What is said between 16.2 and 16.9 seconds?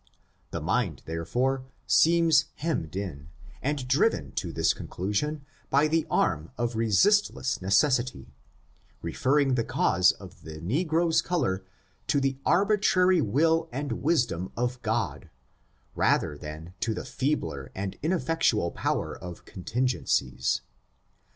than